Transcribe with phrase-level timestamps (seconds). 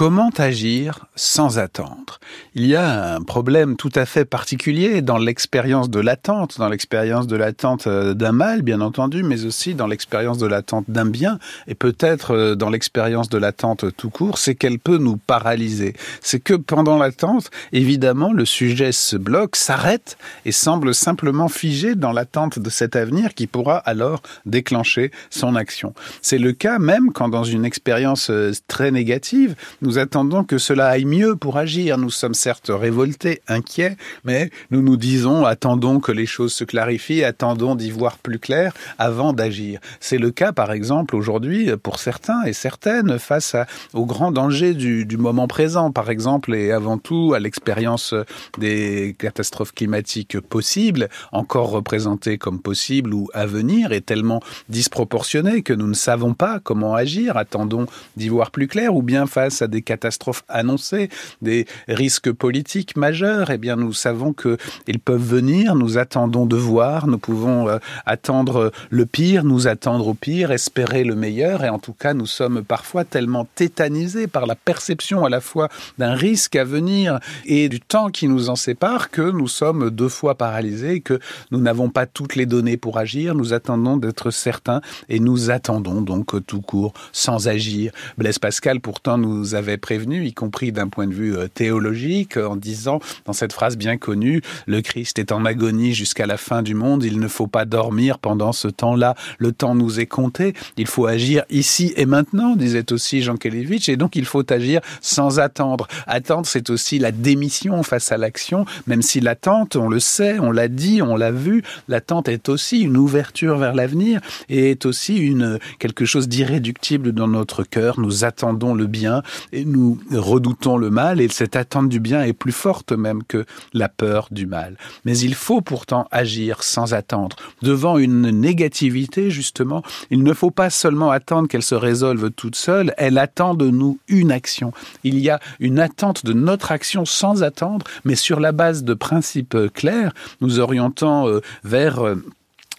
[0.00, 2.20] Comment agir sans attendre?
[2.54, 7.26] Il y a un problème tout à fait particulier dans l'expérience de l'attente, dans l'expérience
[7.26, 11.38] de l'attente euh, d'un mal, bien entendu, mais aussi dans l'expérience de l'attente d'un bien,
[11.68, 15.92] et peut-être euh, dans l'expérience de l'attente tout court, c'est qu'elle peut nous paralyser.
[16.22, 22.12] C'est que pendant l'attente, évidemment, le sujet se bloque, s'arrête et semble simplement figé dans
[22.12, 25.92] l'attente de cet avenir qui pourra alors déclencher son action.
[26.22, 30.88] C'est le cas même quand dans une expérience euh, très négative, nous attendons que cela
[30.88, 31.98] aille mieux pour agir.
[31.98, 37.24] Nous sommes certes révoltés, inquiets, mais nous nous disons attendons que les choses se clarifient,
[37.24, 39.80] attendons d'y voir plus clair avant d'agir.
[40.00, 44.74] C'est le cas, par exemple, aujourd'hui pour certains et certaines face à, au grand danger
[44.74, 48.14] du, du moment présent, par exemple, et avant tout à l'expérience
[48.58, 55.72] des catastrophes climatiques possibles, encore représentées comme possibles ou à venir, est tellement disproportionnée que
[55.72, 57.36] nous ne savons pas comment agir.
[57.36, 61.08] Attendons d'y voir plus clair, ou bien face à des catastrophes annoncées,
[61.42, 66.56] des risques politiques majeurs, eh bien nous savons que ils peuvent venir, nous attendons de
[66.56, 71.64] voir, nous pouvons euh, attendre le pire, nous attendre au pire, espérer le meilleur.
[71.64, 75.68] Et en tout cas nous sommes parfois tellement tétanisés par la perception à la fois
[75.98, 80.08] d'un risque à venir et du temps qui nous en sépare que nous sommes deux
[80.08, 81.18] fois paralysés que
[81.50, 86.00] nous n'avons pas toutes les données pour agir, nous attendons d'être certains et nous attendons
[86.02, 87.92] donc tout court sans agir.
[88.18, 92.56] Blaise Pascal pourtant nous avait prévenu, y compris d'un point de vue euh, théologique, en
[92.56, 96.74] disant dans cette phrase bien connue, le Christ est en agonie jusqu'à la fin du
[96.74, 100.86] monde, il ne faut pas dormir pendant ce temps-là, le temps nous est compté, il
[100.86, 105.38] faut agir ici et maintenant, disait aussi Jean Kelevitch, et donc il faut agir sans
[105.38, 105.88] attendre.
[106.06, 110.50] Attendre, c'est aussi la démission face à l'action, même si l'attente, on le sait, on
[110.50, 115.16] l'a dit, on l'a vu, l'attente est aussi une ouverture vers l'avenir et est aussi
[115.16, 118.00] une quelque chose d'irréductible dans notre cœur.
[118.00, 119.22] Nous attendons le bien
[119.64, 123.88] nous redoutons le mal et cette attente du bien est plus forte même que la
[123.88, 124.76] peur du mal.
[125.04, 127.36] Mais il faut pourtant agir sans attendre.
[127.62, 132.94] Devant une négativité, justement, il ne faut pas seulement attendre qu'elle se résolve toute seule,
[132.96, 134.72] elle attend de nous une action.
[135.04, 138.94] Il y a une attente de notre action sans attendre, mais sur la base de
[138.94, 142.16] principes clairs, nous orientant euh, vers euh,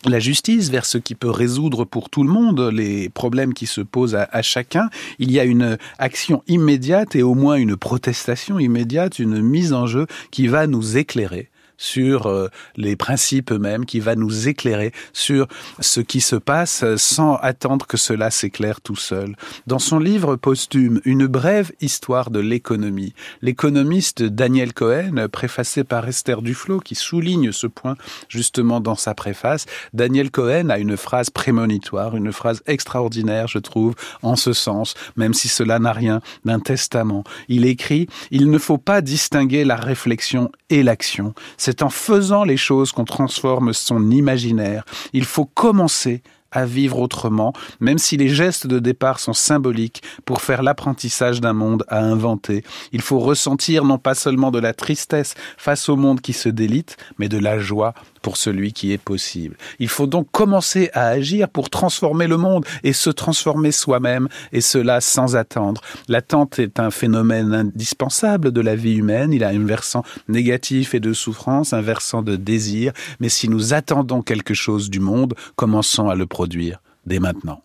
[0.06, 3.82] la justice, vers ce qui peut résoudre pour tout le monde les problèmes qui se
[3.82, 4.90] posent à, chacun,
[5.20, 9.86] il y a une action immédiate et au moins une protestation immédiate, une mise en
[9.86, 11.50] jeu qui va nous éclairer
[11.82, 12.48] sur euh,
[12.78, 15.48] les principes eux-mêmes, qui va nous éclairer sur
[15.80, 19.36] ce qui se passe sans attendre que cela s'éclaire tout seul.
[19.66, 26.44] Dans son livre posthume, Une brève histoire de l'économie, l'économiste Daniel Cohen, préfacé par Esther
[26.44, 27.96] Duflo, qui souligne ce point
[28.30, 33.96] justement dans sa préface, Daniel Cohen a une phrase prémonitoire, une phrase extraordinaire, je trouve,
[34.22, 37.24] en ce sens, même si cela n'a rien d'un testament.
[37.48, 41.34] Il écrit, il ne faut pas distinguer la réflexion et l'action.
[41.72, 44.84] C'est en faisant les choses qu'on transforme son imaginaire.
[45.14, 46.22] Il faut commencer
[46.52, 51.54] à vivre autrement, même si les gestes de départ sont symboliques pour faire l'apprentissage d'un
[51.54, 52.66] monde à inventer.
[52.92, 56.98] Il faut ressentir non pas seulement de la tristesse face au monde qui se délite,
[57.18, 59.58] mais de la joie pour celui qui est possible.
[59.80, 64.62] Il faut donc commencer à agir pour transformer le monde et se transformer soi-même, et
[64.62, 65.82] cela sans attendre.
[66.08, 69.34] L'attente est un phénomène indispensable de la vie humaine.
[69.34, 73.74] Il a un versant négatif et de souffrance, un versant de désir, mais si nous
[73.74, 77.62] attendons quelque chose du monde, commençons à le produire dès maintenant.